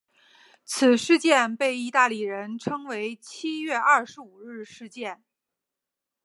[0.65, 5.23] 此事件被意大利人称为七月二十五日事件。